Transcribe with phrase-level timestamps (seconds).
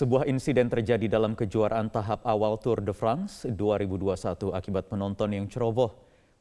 [0.00, 5.92] Sebuah insiden terjadi dalam kejuaraan tahap awal Tour de France 2021 akibat penonton yang ceroboh.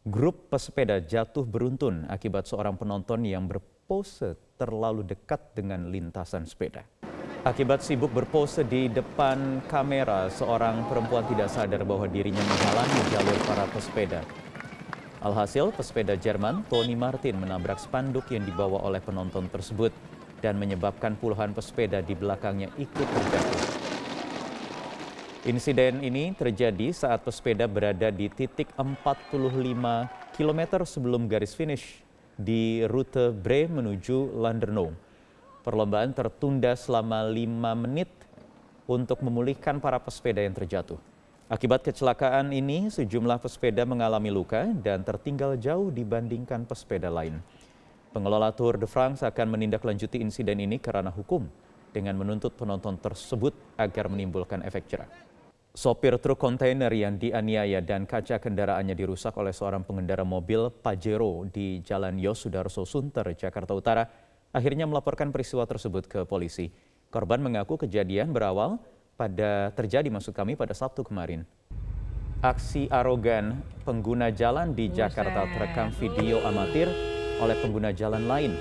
[0.07, 6.87] Grup pesepeda jatuh beruntun akibat seorang penonton yang berpose terlalu dekat dengan lintasan sepeda.
[7.43, 13.67] Akibat sibuk berpose di depan kamera, seorang perempuan tidak sadar bahwa dirinya menghalangi jalur para
[13.75, 14.23] pesepeda.
[15.19, 19.91] Alhasil, pesepeda Jerman Tony Martin menabrak spanduk yang dibawa oleh penonton tersebut
[20.39, 23.61] dan menyebabkan puluhan pesepeda di belakangnya ikut terjatuh.
[25.47, 29.31] Insiden ini terjadi saat pesepeda berada di titik 45
[30.35, 32.03] km sebelum garis finish
[32.35, 34.91] di rute Bre menuju Landerneau.
[35.63, 38.11] Perlombaan tertunda selama 5 menit
[38.83, 40.99] untuk memulihkan para pesepeda yang terjatuh.
[41.49, 47.41] Akibat kecelakaan ini, sejumlah pesepeda mengalami luka dan tertinggal jauh dibandingkan pesepeda lain.
[48.09, 51.45] Pengelola Tour de France akan menindaklanjuti insiden ini karena hukum
[51.93, 55.09] dengan menuntut penonton tersebut agar menimbulkan efek jerah.
[55.77, 61.85] Sopir truk kontainer yang dianiaya dan kaca kendaraannya dirusak oleh seorang pengendara mobil Pajero di
[61.85, 64.03] Jalan Yosudarso Sunter, Jakarta Utara,
[64.49, 66.73] akhirnya melaporkan peristiwa tersebut ke polisi.
[67.13, 68.81] Korban mengaku kejadian berawal
[69.13, 71.45] pada terjadi maksud kami pada Sabtu kemarin.
[72.41, 76.89] Aksi arogan pengguna jalan di Jakarta terekam video amatir
[77.39, 78.53] oleh pengguna jalan lain.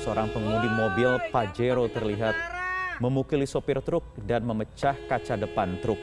[0.00, 2.36] Seorang pengemudi mobil Pajero terlihat
[3.00, 6.00] memukuli sopir truk dan memecah kaca depan truk.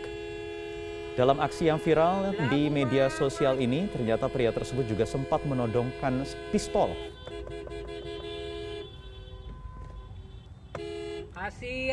[1.12, 6.24] Dalam aksi yang viral di media sosial ini, ternyata pria tersebut juga sempat menodongkan
[6.56, 6.96] pistol.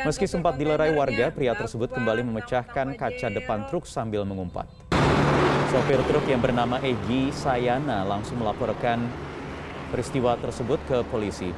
[0.06, 4.70] Meski sempat dilerai warga, pria tersebut kembali memecahkan kaca depan truk sambil mengumpat.
[5.68, 9.04] Sopir truk yang bernama Egi Sayana langsung melaporkan
[9.88, 11.50] peristiwa tersebut ke polisi.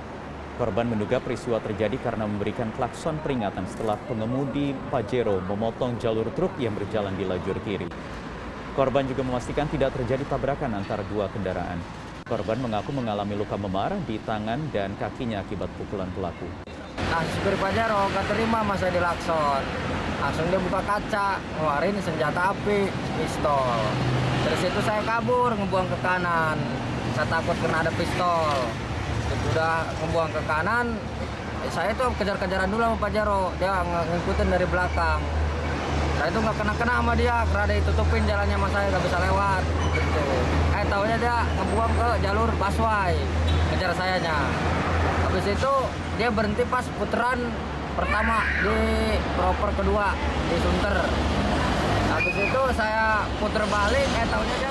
[0.61, 6.77] Korban menduga peristiwa terjadi karena memberikan klakson peringatan setelah pengemudi Pajero memotong jalur truk yang
[6.77, 7.89] berjalan di lajur kiri.
[8.77, 11.81] Korban juga memastikan tidak terjadi tabrakan antara dua kendaraan.
[12.29, 16.47] Korban mengaku mengalami luka memar di tangan dan kakinya akibat pukulan pelaku.
[17.09, 19.65] Nah, supir Pajero gak terima masa dilakson.
[20.21, 22.87] Langsung dia buka kaca, ngeluarin senjata api,
[23.17, 23.81] pistol.
[24.45, 26.61] Dari situ saya kabur, ngebuang ke kanan
[27.15, 28.55] saya takut kena ada pistol.
[29.51, 30.99] Sudah membuang ke kanan
[31.69, 33.53] saya tuh kejar-kejaran dulu sama Pak Jaro.
[33.61, 35.21] Dia ngikutin dari belakang.
[36.17, 39.63] Saya itu nggak kena-kena sama dia karena dia tutupin jalannya sama saya nggak bisa lewat.
[39.91, 40.23] Gitu.
[40.71, 43.15] eh tahunya dia ngebuang ke jalur busway
[43.75, 44.37] kejar sayanya.
[45.29, 45.73] Habis itu
[46.17, 47.41] dia berhenti pas putaran
[47.95, 48.79] pertama di
[49.37, 50.17] proper kedua
[50.49, 50.97] di Sunter.
[52.11, 54.70] Habis itu saya puter balik eh tahunya dia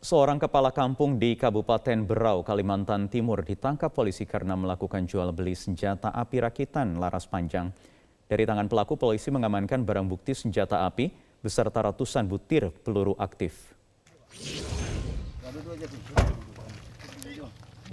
[0.00, 6.08] Seorang kepala kampung di Kabupaten Berau, Kalimantan Timur ditangkap polisi karena melakukan jual beli senjata
[6.08, 7.68] api rakitan laras panjang.
[8.24, 11.12] Dari tangan pelaku, polisi mengamankan barang bukti senjata api
[11.44, 13.76] beserta ratusan butir peluru aktif.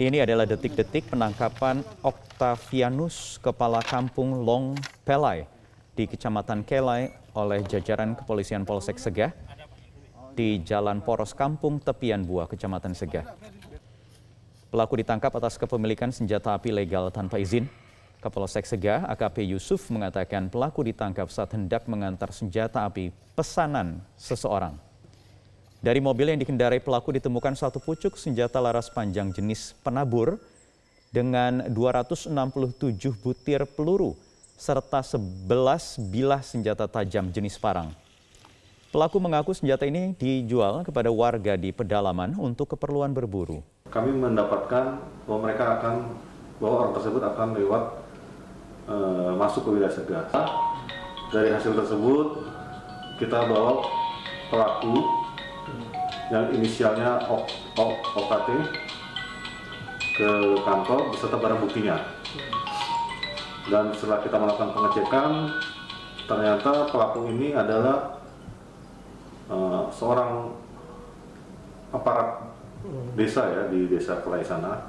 [0.00, 4.72] Ini adalah detik-detik penangkapan Octavianus, kepala kampung Long
[5.04, 5.44] Pelai
[5.92, 9.28] di Kecamatan Kelai oleh jajaran kepolisian Polsek Segah
[10.38, 13.26] di Jalan Poros Kampung Tepian Buah, Kecamatan Segah.
[14.70, 17.66] Pelaku ditangkap atas kepemilikan senjata api legal tanpa izin.
[18.22, 24.78] Kapolsek Segah, AKP Yusuf mengatakan pelaku ditangkap saat hendak mengantar senjata api pesanan seseorang.
[25.82, 30.38] Dari mobil yang dikendarai pelaku ditemukan satu pucuk senjata laras panjang jenis penabur
[31.10, 32.30] dengan 267
[33.22, 34.14] butir peluru
[34.58, 35.46] serta 11
[36.10, 37.94] bilah senjata tajam jenis parang.
[38.88, 43.60] Pelaku mengaku senjata ini dijual kepada warga di pedalaman untuk keperluan berburu.
[43.92, 44.96] Kami mendapatkan
[45.28, 46.16] bahwa mereka akan
[46.56, 47.84] bahwa orang tersebut akan lewat
[48.88, 48.96] e,
[49.36, 50.24] masuk ke wilayah Segah.
[51.28, 52.48] Dari hasil tersebut
[53.20, 53.84] kita bawa
[54.48, 55.04] pelaku
[56.32, 57.28] yang inisialnya
[58.16, 58.48] OKT
[60.16, 60.30] ke
[60.64, 61.96] kantor beserta barang buktinya.
[63.68, 65.30] Dan setelah kita melakukan pengecekan,
[66.24, 68.17] ternyata pelaku ini adalah
[69.48, 70.52] uh, seorang
[71.92, 72.48] aparat
[73.18, 74.86] desa ya di desa Kelai sana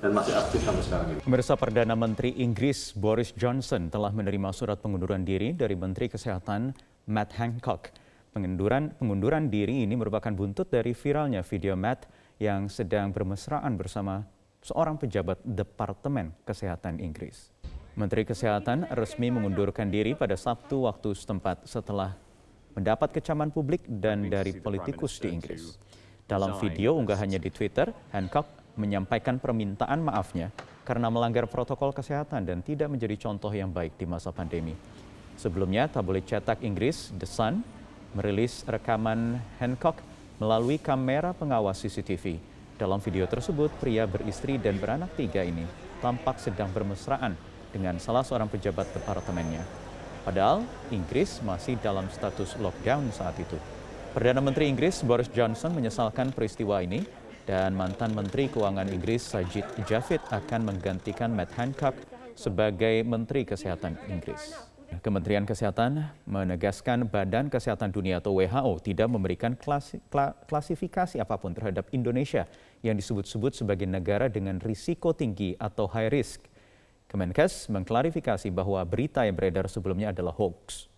[0.00, 1.20] dan masih aktif sampai sekarang ini.
[1.24, 6.72] Pemirsa Perdana Menteri Inggris Boris Johnson telah menerima surat pengunduran diri dari Menteri Kesehatan
[7.08, 7.92] Matt Hancock.
[8.36, 12.04] Pengunduran, pengunduran diri ini merupakan buntut dari viralnya video Matt
[12.36, 14.28] yang sedang bermesraan bersama
[14.60, 17.48] seorang pejabat Departemen Kesehatan Inggris.
[17.96, 22.12] Menteri Kesehatan resmi mengundurkan diri pada Sabtu waktu setempat setelah
[22.76, 25.80] mendapat kecaman publik dan dari politikus di Inggris.
[26.28, 30.52] Dalam video unggahannya di Twitter, Hancock menyampaikan permintaan maafnya
[30.84, 34.76] karena melanggar protokol kesehatan dan tidak menjadi contoh yang baik di masa pandemi.
[35.40, 37.64] Sebelumnya, tabloid cetak Inggris, The Sun,
[38.12, 39.96] merilis rekaman Hancock
[40.36, 42.36] melalui kamera pengawas CCTV.
[42.76, 45.64] Dalam video tersebut, pria beristri dan beranak tiga ini
[46.04, 47.32] tampak sedang bermesraan
[47.72, 49.85] dengan salah seorang pejabat departemennya.
[50.26, 53.54] Padahal Inggris masih dalam status lockdown saat itu.
[54.10, 57.06] Perdana Menteri Inggris Boris Johnson menyesalkan peristiwa ini
[57.46, 61.94] dan mantan Menteri Keuangan Inggris Sajid Javid akan menggantikan Matt Hancock
[62.34, 64.58] sebagai Menteri Kesehatan Inggris.
[64.98, 69.98] Kementerian Kesehatan menegaskan Badan Kesehatan Dunia atau WHO tidak memberikan klasi,
[70.46, 72.46] klasifikasi apa pun terhadap Indonesia
[72.82, 76.46] yang disebut-sebut sebagai negara dengan risiko tinggi atau high risk.
[77.06, 80.90] Kemenkes mengklarifikasi bahwa berita yang beredar sebelumnya adalah hoax.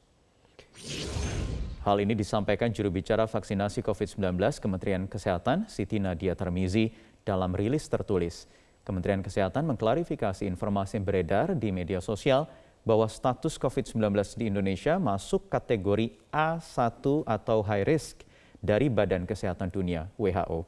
[1.84, 6.93] Hal ini disampaikan juru bicara vaksinasi COVID-19 Kementerian Kesehatan Siti Nadia Tarmizi
[7.25, 8.49] dalam rilis tertulis.
[8.84, 12.49] Kementerian Kesehatan mengklarifikasi informasi yang beredar di media sosial
[12.88, 14.00] bahwa status COVID-19
[14.40, 18.25] di Indonesia masuk kategori A1 atau high risk
[18.64, 20.64] dari Badan Kesehatan Dunia WHO.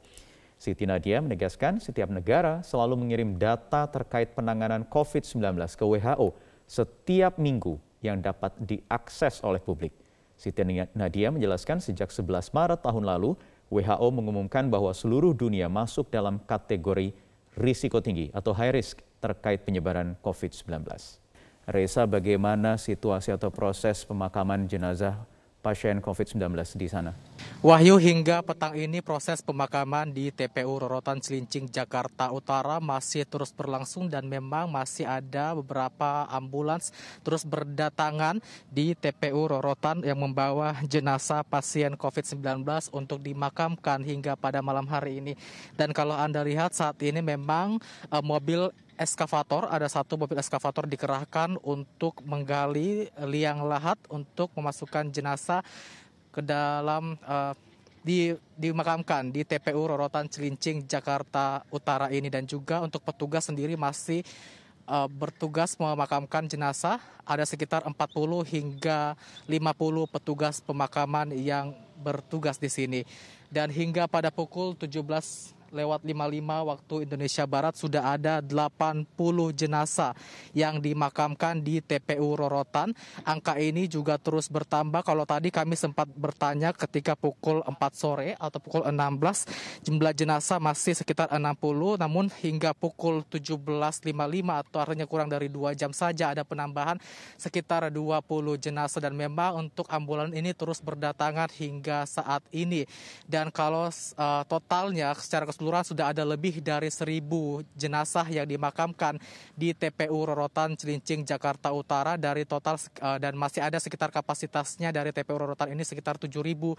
[0.61, 6.37] Siti Nadia menegaskan setiap negara selalu mengirim data terkait penanganan COVID-19 ke WHO
[6.69, 9.89] setiap minggu yang dapat diakses oleh publik.
[10.37, 10.61] Siti
[10.93, 13.33] Nadia menjelaskan sejak 11 Maret tahun lalu,
[13.73, 17.09] WHO mengumumkan bahwa seluruh dunia masuk dalam kategori
[17.57, 20.85] risiko tinggi atau high risk terkait penyebaran COVID-19.
[21.65, 25.25] Reza, bagaimana situasi atau proses pemakaman jenazah
[25.61, 26.41] pasien COVID-19
[26.75, 27.13] di sana?
[27.61, 34.09] Wahyu hingga petang ini proses pemakaman di TPU Rorotan Cilincing Jakarta Utara masih terus berlangsung
[34.09, 36.89] dan memang masih ada beberapa ambulans
[37.21, 38.41] terus berdatangan
[38.73, 45.33] di TPU Rorotan yang membawa jenazah pasien COVID-19 untuk dimakamkan hingga pada malam hari ini.
[45.77, 47.77] Dan kalau Anda lihat saat ini memang
[48.09, 55.65] uh, mobil eskavator, ada satu mobil eskavator dikerahkan untuk menggali liang lahat untuk memasukkan jenazah
[56.29, 57.57] ke dalam uh,
[58.05, 62.29] di dimakamkan di TPU Rorotan Cilincing Jakarta Utara ini.
[62.29, 64.21] Dan juga untuk petugas sendiri masih
[64.85, 67.01] uh, bertugas memakamkan jenazah.
[67.25, 67.97] Ada sekitar 40
[68.45, 69.17] hingga
[69.49, 73.01] 50 petugas pemakaman yang bertugas di sini.
[73.49, 79.07] Dan hingga pada pukul 17 lewat 55 waktu Indonesia Barat sudah ada 80
[79.55, 80.11] jenazah
[80.51, 82.91] yang dimakamkan di TPU Rorotan.
[83.23, 85.01] Angka ini juga terus bertambah.
[85.01, 90.93] Kalau tadi kami sempat bertanya ketika pukul 4 sore atau pukul 16 jumlah jenazah masih
[90.93, 91.39] sekitar 60
[91.97, 94.11] namun hingga pukul 17.55
[94.43, 96.99] atau artinya kurang dari 2 jam saja ada penambahan
[97.39, 98.21] sekitar 20
[98.59, 102.83] jenazah dan memang untuk ambulan ini terus berdatangan hingga saat ini.
[103.23, 109.21] Dan kalau uh, totalnya secara keseluruhan keseluruhan sudah ada lebih dari seribu jenazah yang dimakamkan
[109.53, 112.17] di TPU Rorotan Cilincing Jakarta Utara.
[112.17, 116.73] Dari total uh, dan masih ada sekitar kapasitasnya dari TPU Rorotan ini sekitar 7.200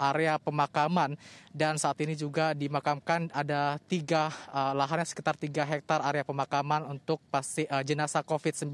[0.00, 1.20] area pemakaman.
[1.52, 7.20] Dan saat ini juga dimakamkan ada tiga uh, lahannya sekitar tiga hektar area pemakaman untuk
[7.28, 8.72] pasti uh, jenazah COVID-19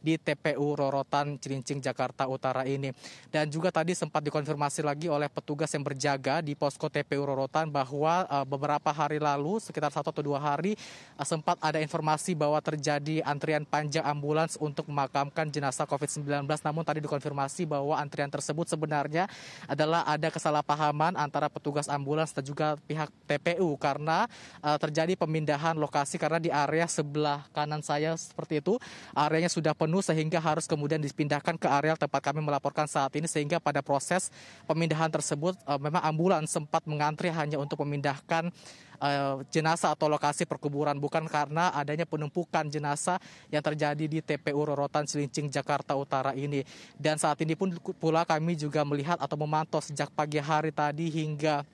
[0.00, 2.88] di TPU Rorotan Cilincing Jakarta Utara ini.
[3.28, 8.24] Dan juga tadi sempat dikonfirmasi lagi oleh petugas yang berjaga di posko TPU Rorotan bahwa
[8.26, 10.78] uh, beberapa hari lalu sekitar satu atau dua hari
[11.18, 16.46] uh, sempat ada informasi bahwa terjadi antrian panjang ambulans untuk memakamkan jenazah COVID-19.
[16.46, 19.26] Namun tadi dikonfirmasi bahwa antrian tersebut sebenarnya
[19.66, 24.30] adalah ada kesalahpahaman antara petugas ambulans dan juga pihak TPU karena
[24.62, 28.78] uh, terjadi pemindahan lokasi karena di area sebelah kanan saya seperti itu
[29.12, 33.58] areanya sudah penuh sehingga harus kemudian dipindahkan ke area tempat kami melaporkan saat ini sehingga
[33.58, 34.30] pada proses
[34.64, 38.52] pemindahan tersebut memang ambulans sempat mengantri hanya hanya untuk memindahkan
[39.00, 43.16] uh, jenazah atau lokasi perkuburan bukan karena adanya penumpukan jenazah
[43.48, 46.60] yang terjadi di TPU Rorotan Cilincing Jakarta Utara ini.
[47.00, 51.64] Dan saat ini pun pula kami juga melihat atau memantau sejak pagi hari tadi hingga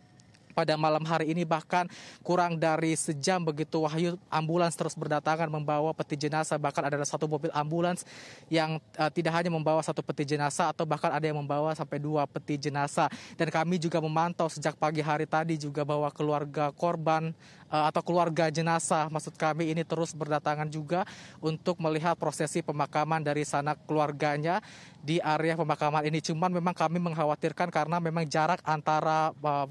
[0.52, 1.88] pada malam hari ini bahkan
[2.20, 6.60] kurang dari sejam begitu Wahyu ambulans terus berdatangan membawa peti jenazah.
[6.60, 8.04] Bahkan ada satu mobil ambulans
[8.52, 12.28] yang uh, tidak hanya membawa satu peti jenazah atau bahkan ada yang membawa sampai dua
[12.28, 13.08] peti jenazah.
[13.34, 17.32] Dan kami juga memantau sejak pagi hari tadi juga bahwa keluarga korban
[17.72, 21.08] uh, atau keluarga jenazah maksud kami ini terus berdatangan juga
[21.40, 24.60] untuk melihat prosesi pemakaman dari sana keluarganya
[25.02, 26.20] di area pemakaman ini.
[26.20, 29.66] Cuman memang kami mengkhawatirkan karena memang jarak antara uh,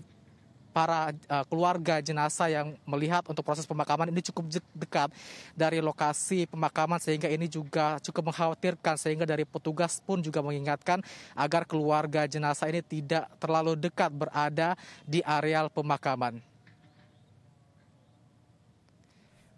[0.72, 5.12] para uh, keluarga jenazah yang melihat untuk proses pemakaman ini cukup dekat
[5.54, 11.04] dari lokasi pemakaman sehingga ini juga cukup mengkhawatirkan sehingga dari petugas pun juga mengingatkan
[11.36, 16.40] agar keluarga jenazah ini tidak terlalu dekat berada di areal pemakaman.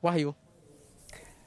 [0.03, 0.35] Wahyu.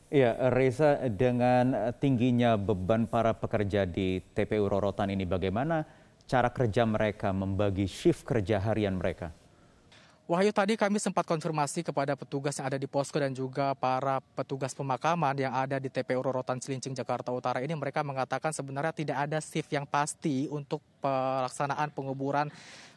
[0.06, 5.82] Ya, Reza, dengan tingginya beban para pekerja di TPU Rorotan ini, bagaimana
[6.30, 9.34] cara kerja mereka membagi shift kerja harian mereka?
[10.26, 14.74] Wahyu tadi kami sempat konfirmasi kepada petugas yang ada di posko dan juga para petugas
[14.74, 17.70] pemakaman yang ada di TPU Rorotan Cilincing Jakarta Utara ini.
[17.78, 22.50] Mereka mengatakan sebenarnya tidak ada shift yang pasti untuk pelaksanaan penguburan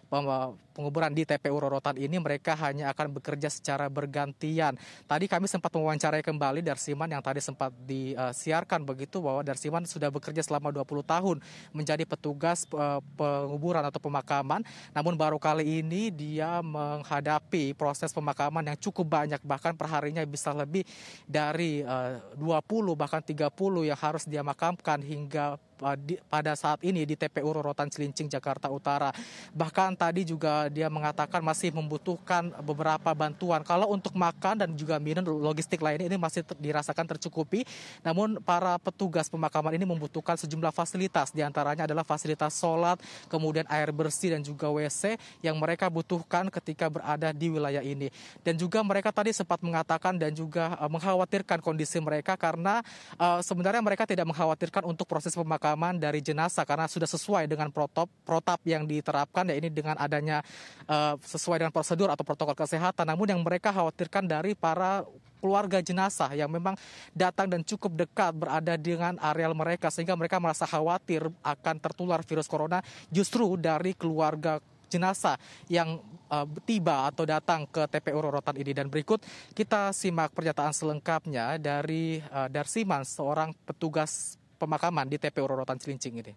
[0.09, 4.73] penguburan di TPU Rorotan ini mereka hanya akan bekerja secara bergantian.
[5.05, 10.41] Tadi kami sempat mewawancarai kembali Darsiman yang tadi sempat disiarkan begitu bahwa Darsiman sudah bekerja
[10.41, 11.37] selama 20 tahun
[11.71, 14.65] menjadi petugas eh, penguburan atau pemakaman.
[14.91, 20.83] Namun baru kali ini dia menghadapi proses pemakaman yang cukup banyak bahkan perharinya bisa lebih
[21.29, 23.53] dari 20 eh, bahkan 30
[23.85, 29.11] yang harus dia makamkan hingga eh, pada saat ini di TPU Rorotan Cilincing Jakarta Utara.
[29.55, 33.63] Bahkan tadi juga dia mengatakan masih membutuhkan beberapa bantuan.
[33.63, 37.63] Kalau untuk makan dan juga minum logistik lainnya ini masih dirasakan tercukupi.
[38.01, 41.31] Namun para petugas pemakaman ini membutuhkan sejumlah fasilitas.
[41.31, 46.89] Di antaranya adalah fasilitas sholat, kemudian air bersih dan juga WC yang mereka butuhkan ketika
[46.89, 48.09] berada di wilayah ini.
[48.41, 52.81] Dan juga mereka tadi sempat mengatakan dan juga uh, mengkhawatirkan kondisi mereka karena
[53.21, 58.07] uh, sebenarnya mereka tidak mengkhawatirkan untuk proses pemakaman dari jenazah karena sudah sesuai dengan protap
[58.23, 60.45] protap yang diterapkan ya ini dengan adanya
[60.87, 63.03] uh, sesuai dengan prosedur atau protokol kesehatan.
[63.09, 65.03] Namun yang mereka khawatirkan dari para
[65.39, 66.75] keluarga jenazah yang memang
[67.15, 72.45] datang dan cukup dekat berada dengan areal mereka sehingga mereka merasa khawatir akan tertular virus
[72.45, 74.59] corona justru dari keluarga
[74.89, 75.37] jenazah
[75.69, 76.01] yang
[76.33, 79.21] uh, tiba atau datang ke TPU Rorotan ini dan berikut
[79.53, 86.33] kita simak pernyataan selengkapnya dari uh, Darsiman seorang petugas pemakaman di TPU Rorotan Cilincing ini.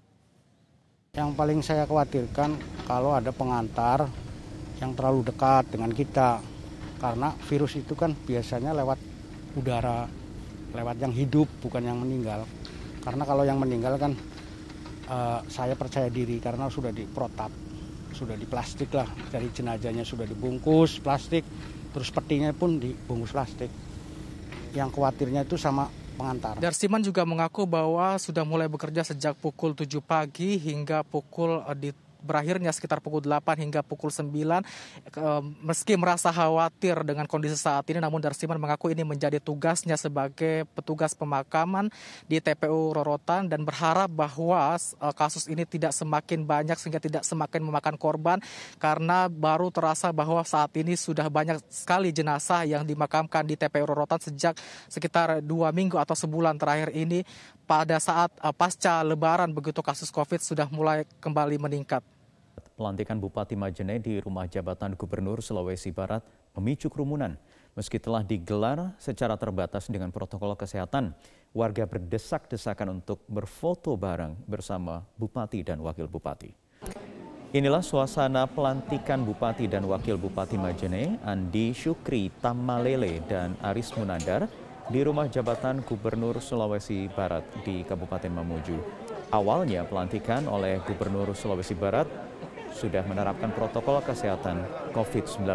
[1.12, 4.06] Yang paling saya khawatirkan kalau ada pengantar
[4.80, 6.40] yang terlalu dekat dengan kita.
[7.02, 8.96] Karena virus itu kan biasanya lewat
[9.58, 10.06] udara,
[10.70, 12.46] lewat yang hidup bukan yang meninggal.
[13.02, 14.14] Karena kalau yang meninggal kan
[15.10, 17.50] uh, saya percaya diri karena sudah diprotap,
[18.14, 19.10] sudah di plastik lah.
[19.28, 21.42] Dari jenazahnya sudah dibungkus plastik,
[21.90, 23.68] terus petinya pun dibungkus plastik.
[24.72, 25.90] Yang khawatirnya itu sama
[26.22, 26.54] pengantar.
[26.62, 31.90] Darsiman juga mengaku bahwa sudah mulai bekerja sejak pukul 7 pagi hingga pukul eh, di
[32.22, 34.62] berakhirnya sekitar pukul 8 hingga pukul 9.
[35.62, 41.12] Meski merasa khawatir dengan kondisi saat ini, namun Darsiman mengaku ini menjadi tugasnya sebagai petugas
[41.12, 41.90] pemakaman
[42.30, 47.60] di TPU Rorotan dan berharap bahwa eh, kasus ini tidak semakin banyak sehingga tidak semakin
[47.62, 48.38] memakan korban
[48.78, 54.22] karena baru terasa bahwa saat ini sudah banyak sekali jenazah yang dimakamkan di TPU Rorotan
[54.22, 54.54] sejak
[54.86, 57.24] sekitar dua minggu atau sebulan terakhir ini
[57.64, 62.02] pada saat uh, pasca lebaran begitu kasus COVID sudah mulai kembali meningkat.
[62.76, 66.24] Pelantikan Bupati Majene di rumah jabatan Gubernur Sulawesi Barat
[66.56, 67.36] memicu kerumunan.
[67.72, 71.16] Meski telah digelar secara terbatas dengan protokol kesehatan,
[71.56, 76.52] warga berdesak-desakan untuk berfoto bareng bersama Bupati dan Wakil Bupati.
[77.52, 84.48] Inilah suasana pelantikan Bupati dan Wakil Bupati Majene, Andi Syukri Tamalele dan Aris Munandar
[84.90, 88.78] di rumah jabatan Gubernur Sulawesi Barat di Kabupaten Mamuju.
[89.30, 92.10] Awalnya pelantikan oleh Gubernur Sulawesi Barat
[92.74, 95.46] sudah menerapkan protokol kesehatan COVID-19.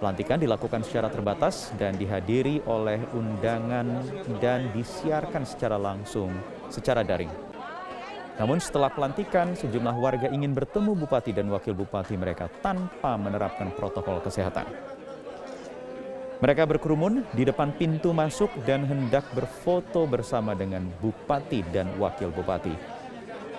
[0.00, 4.04] Pelantikan dilakukan secara terbatas dan dihadiri oleh undangan
[4.40, 6.32] dan disiarkan secara langsung
[6.68, 7.32] secara daring.
[8.40, 14.24] Namun setelah pelantikan, sejumlah warga ingin bertemu bupati dan wakil bupati mereka tanpa menerapkan protokol
[14.24, 14.64] kesehatan.
[16.40, 22.72] Mereka berkerumun di depan pintu masuk dan hendak berfoto bersama dengan bupati dan wakil bupati.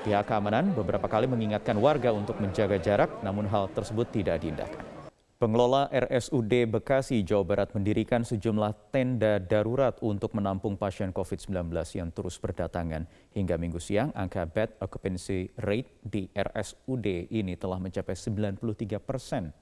[0.02, 4.82] Pihak keamanan beberapa kali mengingatkan warga untuk menjaga jarak, namun hal tersebut tidak diindahkan.
[5.38, 12.42] Pengelola RSUD Bekasi, Jawa Barat mendirikan sejumlah tenda darurat untuk menampung pasien COVID-19 yang terus
[12.42, 13.06] berdatangan.
[13.38, 19.54] Hingga minggu siang, angka bed occupancy rate di RSUD ini telah mencapai 93 persen.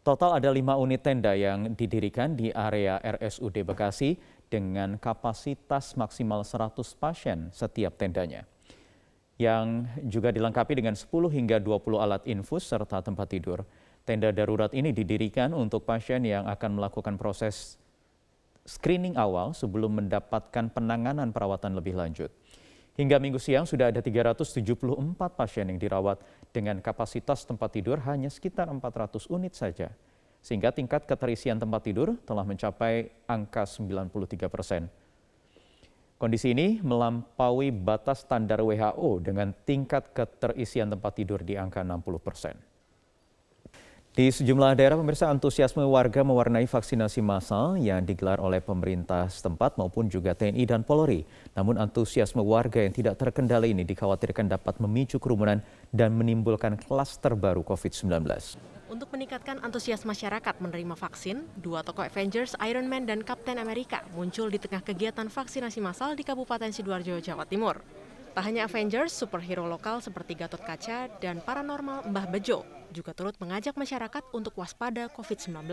[0.00, 4.16] Total ada lima unit tenda yang didirikan di area RSUD Bekasi
[4.48, 8.48] dengan kapasitas maksimal 100 pasien setiap tendanya.
[9.36, 13.60] Yang juga dilengkapi dengan 10 hingga 20 alat infus serta tempat tidur.
[14.08, 17.76] Tenda darurat ini didirikan untuk pasien yang akan melakukan proses
[18.64, 22.32] screening awal sebelum mendapatkan penanganan perawatan lebih lanjut.
[22.96, 24.64] Hingga minggu siang sudah ada 374
[25.36, 29.90] pasien yang dirawat dengan kapasitas tempat tidur hanya sekitar 400 unit saja.
[30.40, 34.88] Sehingga tingkat keterisian tempat tidur telah mencapai angka 93 persen.
[36.20, 42.69] Kondisi ini melampaui batas standar WHO dengan tingkat keterisian tempat tidur di angka 60 persen.
[44.10, 50.10] Di sejumlah daerah pemirsa antusiasme warga mewarnai vaksinasi massal yang digelar oleh pemerintah setempat maupun
[50.10, 51.22] juga TNI dan Polri.
[51.54, 55.62] Namun antusiasme warga yang tidak terkendali ini dikhawatirkan dapat memicu kerumunan
[55.94, 58.26] dan menimbulkan klaster baru COVID-19.
[58.90, 64.50] Untuk meningkatkan antusias masyarakat menerima vaksin, dua tokoh Avengers, Iron Man dan Captain America muncul
[64.50, 67.78] di tengah kegiatan vaksinasi massal di Kabupaten Sidoarjo, Jawa Timur.
[68.30, 72.62] Tak hanya Avengers, superhero lokal seperti Gatot Kaca dan paranormal Mbah Bejo
[72.94, 75.66] juga turut mengajak masyarakat untuk waspada COVID-19.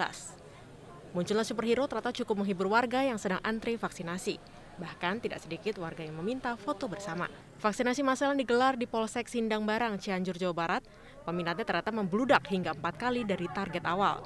[1.13, 4.41] Munculnya superhero ternyata cukup menghibur warga yang sedang antri vaksinasi.
[4.77, 7.29] Bahkan tidak sedikit warga yang meminta foto bersama.
[7.61, 10.83] Vaksinasi massal yang digelar di Polsek Sindang Barang, Cianjur, Jawa Barat,
[11.25, 14.25] peminatnya ternyata membludak hingga empat kali dari target awal.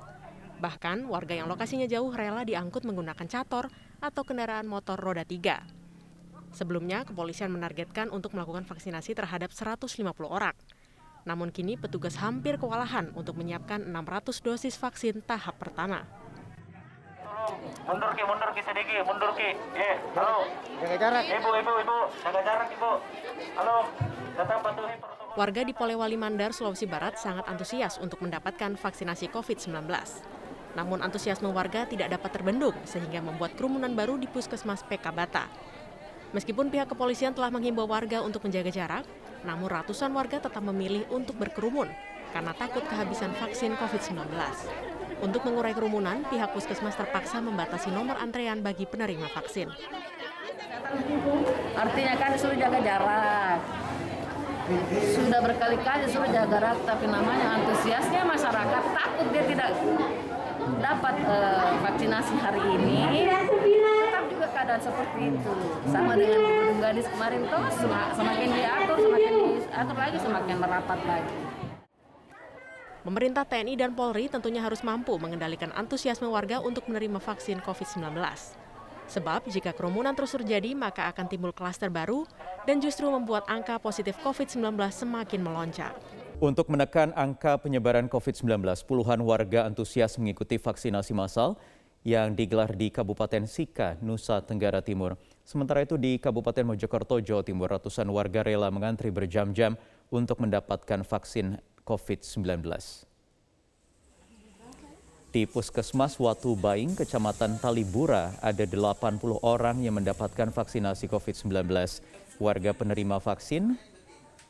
[0.59, 3.67] Bahkan warga yang lokasinya jauh rela diangkut menggunakan cator
[3.99, 5.80] atau kendaraan motor roda tiga.
[6.51, 9.87] Sebelumnya, kepolisian menargetkan untuk melakukan vaksinasi terhadap 150
[10.27, 10.55] orang.
[11.23, 16.03] Namun kini petugas hampir kewalahan untuk menyiapkan 600 dosis vaksin tahap pertama.
[17.85, 19.49] Mundur ki, mundur ki sedikit, mundur ki.
[19.73, 20.45] Eh, halo.
[20.81, 21.23] Jaga jarak.
[21.25, 22.91] Ibu, ibu, ibu, jaga jarak ibu.
[23.57, 23.77] Halo,
[24.37, 25.33] tetap patuhi protokol.
[25.39, 29.89] Warga di Polewali Mandar, Sulawesi Barat sangat antusias untuk mendapatkan vaksinasi COVID-19.
[30.75, 35.47] Namun antusiasme warga tidak dapat terbendung sehingga membuat kerumunan baru di Puskesmas PK Bata.
[36.31, 39.03] Meskipun pihak kepolisian telah menghimbau warga untuk menjaga jarak,
[39.43, 41.91] namun ratusan warga tetap memilih untuk berkerumun
[42.31, 44.31] karena takut kehabisan vaksin COVID-19.
[45.19, 49.67] Untuk mengurai kerumunan, pihak puskesmas terpaksa membatasi nomor antrean bagi penerima vaksin.
[51.75, 53.59] Artinya kan suruh jaga jarak.
[55.11, 59.69] Sudah berkali-kali suruh jaga jarak, tapi namanya antusiasnya masyarakat takut dia tidak
[60.79, 62.97] dapat uh, vaksinasi hari ini.
[64.61, 65.53] Keadaan seperti itu.
[65.89, 67.65] Sama dengan di Gunung Gadis kemarin tuh
[68.13, 71.37] semakin diatur, semakin diatur lagi, semakin merapat lagi.
[73.01, 78.13] Pemerintah TNI dan Polri tentunya harus mampu mengendalikan antusiasme warga untuk menerima vaksin COVID-19.
[79.09, 82.29] Sebab jika kerumunan terus terjadi, maka akan timbul klaster baru
[82.69, 85.97] dan justru membuat angka positif COVID-19 semakin melonjak.
[86.37, 91.57] Untuk menekan angka penyebaran COVID-19, puluhan warga antusias mengikuti vaksinasi massal
[92.01, 95.17] yang digelar di Kabupaten Sika, Nusa Tenggara Timur.
[95.45, 99.77] Sementara itu di Kabupaten Mojokerto, Jawa Timur, ratusan warga rela mengantri berjam-jam
[100.09, 102.65] untuk mendapatkan vaksin COVID-19.
[105.31, 111.71] Di Puskesmas Watu Baing, Kecamatan Talibura, ada 80 orang yang mendapatkan vaksinasi COVID-19.
[112.41, 113.79] Warga penerima vaksin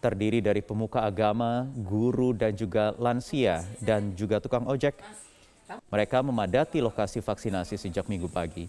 [0.02, 4.98] terdiri dari pemuka agama, guru, dan juga lansia, dan juga tukang ojek.
[5.88, 8.68] Mereka memadati lokasi vaksinasi sejak minggu pagi.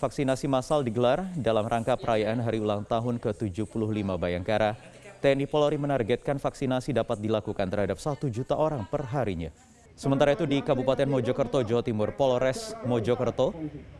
[0.00, 4.72] Vaksinasi massal digelar dalam rangka perayaan hari ulang tahun ke-75 Bayangkara
[5.20, 9.52] TNI Polri menargetkan vaksinasi dapat dilakukan terhadap satu juta orang per harinya.
[9.92, 13.52] Sementara itu di Kabupaten Mojokerto, Jawa Timur, Polres Mojokerto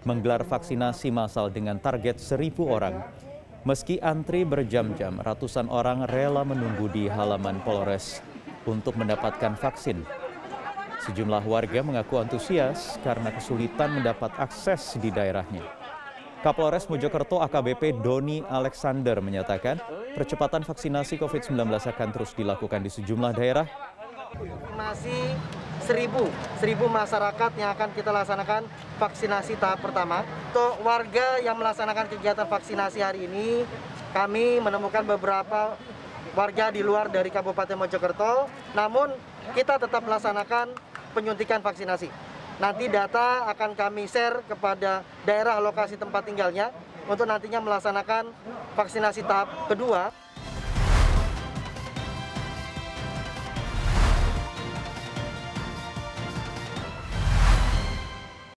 [0.08, 3.04] menggelar vaksinasi massal dengan target seribu orang.
[3.68, 8.24] Meski antri berjam-jam, ratusan orang rela menunggu di halaman Polres
[8.64, 10.00] untuk mendapatkan vaksin.
[11.00, 15.64] Sejumlah warga mengaku antusias karena kesulitan mendapat akses di daerahnya.
[16.44, 19.80] Kapolres Mojokerto AKBP Doni Alexander menyatakan
[20.12, 23.64] percepatan vaksinasi COVID-19 akan terus dilakukan di sejumlah daerah.
[24.76, 25.36] Masih
[25.84, 26.28] seribu,
[26.60, 28.68] seribu masyarakat yang akan kita laksanakan
[29.00, 30.20] vaksinasi tahap pertama.
[30.52, 33.64] Untuk warga yang melaksanakan kegiatan vaksinasi hari ini,
[34.12, 35.76] kami menemukan beberapa
[36.36, 39.12] warga di luar dari Kabupaten Mojokerto, namun
[39.56, 42.10] kita tetap melaksanakan penyuntikan vaksinasi.
[42.60, 46.68] Nanti data akan kami share kepada daerah lokasi tempat tinggalnya
[47.08, 48.28] untuk nantinya melaksanakan
[48.76, 50.12] vaksinasi tahap kedua.